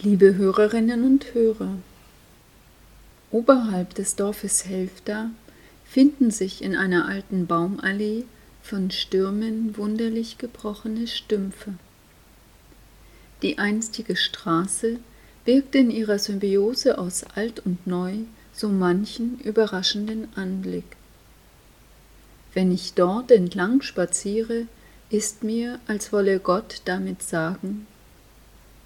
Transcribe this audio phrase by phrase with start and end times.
[0.00, 1.76] Liebe Hörerinnen und Hörer,
[3.32, 5.32] oberhalb des Dorfes Helfta
[5.84, 8.24] finden sich in einer alten Baumallee
[8.62, 11.74] von Stürmen wunderlich gebrochene Stümpfe.
[13.42, 15.00] Die einstige Straße
[15.44, 18.18] birgt in ihrer Symbiose aus alt und neu
[18.52, 20.96] so manchen überraschenden Anblick.
[22.54, 24.68] Wenn ich dort entlang spaziere,
[25.10, 27.88] ist mir, als wolle Gott damit sagen,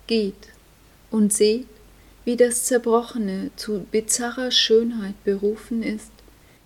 [0.06, 0.51] geht
[1.12, 1.68] und seht,
[2.24, 6.10] wie das Zerbrochene zu bizarrer Schönheit berufen ist,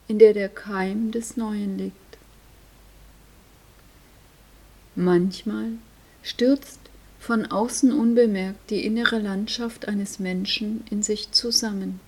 [0.08, 1.96] in der der Keim des Neuen liegt.
[4.94, 5.72] Manchmal
[6.22, 6.80] stürzt
[7.18, 12.00] von außen unbemerkt die innere Landschaft eines Menschen in sich zusammen.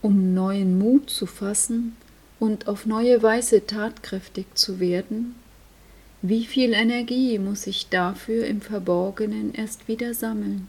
[0.00, 1.96] Um neuen Mut zu fassen
[2.38, 5.34] und auf neue Weise tatkräftig zu werden,
[6.22, 10.68] wie viel Energie muss ich dafür im Verborgenen erst wieder sammeln?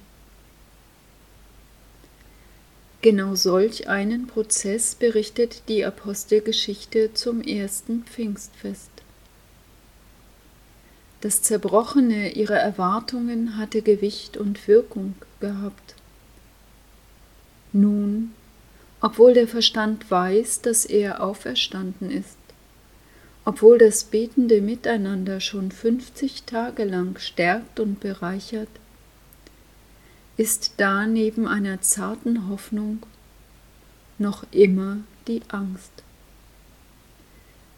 [3.04, 8.90] Genau solch einen Prozess berichtet die Apostelgeschichte zum ersten Pfingstfest.
[11.22, 15.96] Das Zerbrochene ihrer Erwartungen hatte Gewicht und Wirkung gehabt.
[17.74, 18.34] Nun,
[19.02, 22.38] obwohl der Verstand weiß, dass er auferstanden ist,
[23.46, 28.70] obwohl das betende Miteinander schon 50 Tage lang stärkt und bereichert,
[30.38, 33.00] ist da neben einer zarten Hoffnung
[34.18, 35.92] noch immer die Angst.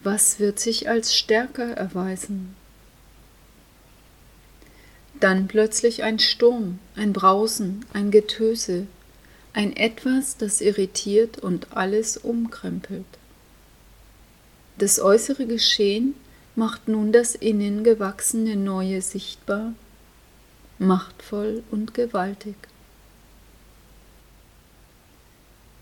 [0.04, 2.56] Was wird sich als stärker erweisen?
[5.20, 8.86] Dann plötzlich ein Sturm, ein Brausen, ein Getöse,
[9.54, 13.06] ein Etwas, das irritiert und alles umkrempelt.
[14.78, 16.16] Das äußere Geschehen
[16.56, 19.74] macht nun das innen gewachsene Neue sichtbar,
[20.80, 22.56] machtvoll und gewaltig.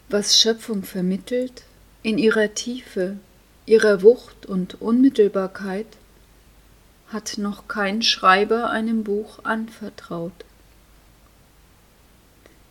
[0.09, 1.63] Was Schöpfung vermittelt,
[2.03, 3.17] in ihrer Tiefe,
[3.65, 5.87] ihrer Wucht und Unmittelbarkeit,
[7.07, 10.33] hat noch kein Schreiber einem Buch anvertraut.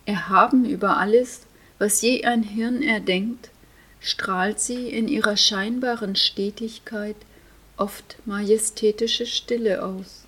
[0.05, 1.41] Erhaben über alles,
[1.79, 3.49] was je ein Hirn erdenkt,
[4.03, 7.15] strahlt sie in ihrer scheinbaren Stetigkeit
[7.77, 10.25] oft majestätische Stille aus.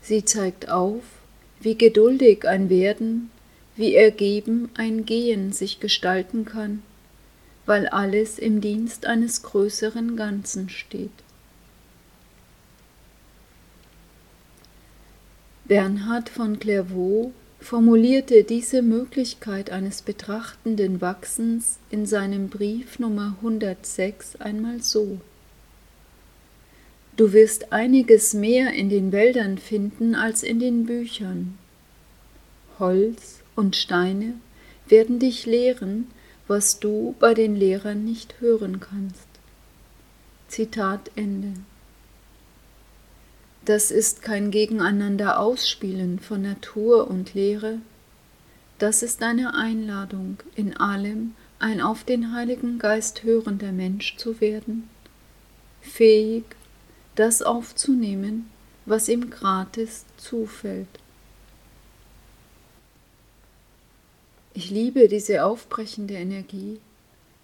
[0.00, 1.02] Sie zeigt auf,
[1.58, 3.30] wie geduldig ein Werden,
[3.74, 6.82] wie ergeben ein Gehen sich gestalten kann,
[7.66, 11.10] weil alles im Dienst eines größeren Ganzen steht.
[15.64, 17.32] Bernhard von Clairvaux
[17.64, 25.18] formulierte diese Möglichkeit eines betrachtenden Wachsens in seinem Brief Nummer 106 einmal so.
[27.16, 31.56] Du wirst einiges mehr in den Wäldern finden als in den Büchern.
[32.78, 34.34] Holz und Steine
[34.86, 36.08] werden dich lehren,
[36.46, 39.26] was du bei den Lehrern nicht hören kannst.
[40.48, 41.54] Zitat Ende.
[43.64, 47.78] Das ist kein Gegeneinander ausspielen von Natur und Lehre,
[48.78, 54.90] das ist eine Einladung, in allem ein auf den Heiligen Geist hörender Mensch zu werden,
[55.80, 56.44] fähig,
[57.14, 58.50] das aufzunehmen,
[58.84, 60.88] was ihm gratis zufällt.
[64.52, 66.80] Ich liebe diese aufbrechende Energie,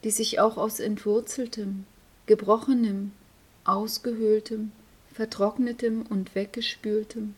[0.05, 1.87] die sich auch aus entwurzeltem,
[2.27, 3.13] gebrochenem,
[3.65, 4.73] ausgehöhltem,
[5.13, 7.35] vertrocknetem und weggespültem,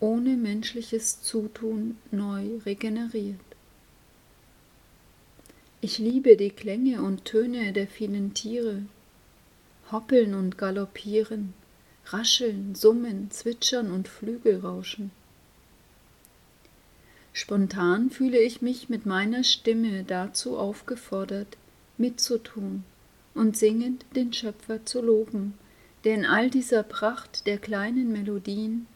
[0.00, 3.38] ohne menschliches Zutun neu regeneriert.
[5.80, 8.82] Ich liebe die Klänge und Töne der vielen Tiere,
[9.90, 11.54] hoppeln und galoppieren,
[12.06, 15.10] rascheln, summen, zwitschern und Flügelrauschen.
[17.32, 21.56] Spontan fühle ich mich mit meiner Stimme dazu aufgefordert,
[21.96, 22.84] mitzutun
[23.34, 25.54] und singend den Schöpfer zu loben,
[26.04, 28.86] der in all dieser Pracht der kleinen Melodien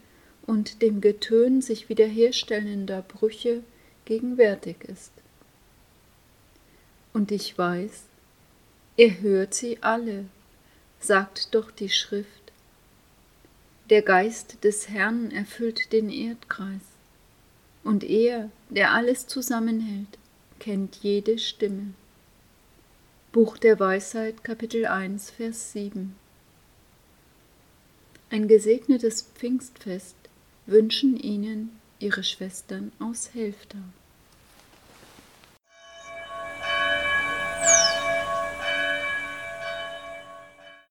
[0.46, 3.62] und dem Getön sich wiederherstellender Brüche
[4.04, 5.12] gegenwärtig ist.
[7.12, 8.04] Und ich weiß,
[8.96, 10.26] er hört sie alle,
[11.00, 12.52] sagt doch die Schrift.
[13.90, 16.82] Der Geist des Herrn erfüllt den Erdkreis,
[17.82, 20.18] und er, der alles zusammenhält,
[20.58, 21.92] kennt jede Stimme.
[23.30, 26.16] Buch der Weisheit, Kapitel 1, Vers 7
[28.34, 30.16] ein gesegnetes Pfingstfest
[30.66, 31.70] wünschen Ihnen
[32.00, 33.78] Ihre Schwestern aus Helfta.